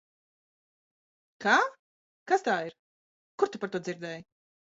Kā? 1.45 1.51
Kas 2.31 2.47
tā 2.49 2.57
ir? 2.69 2.75
Kur 3.39 3.51
tu 3.53 3.63
par 3.65 3.73
to 3.77 3.85
dzirdēji? 3.89 4.27